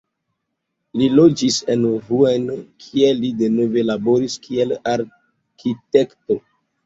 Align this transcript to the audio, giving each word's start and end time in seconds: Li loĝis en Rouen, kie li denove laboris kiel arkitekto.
Li 0.99 1.07
loĝis 1.17 1.57
en 1.73 1.83
Rouen, 2.05 2.47
kie 2.85 3.11
li 3.19 3.29
denove 3.41 3.83
laboris 3.89 4.37
kiel 4.47 4.73
arkitekto. 4.95 6.39